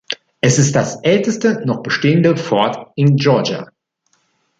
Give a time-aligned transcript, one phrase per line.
[0.39, 3.69] Es ist das älteste noch bestehende Fort in Georgia.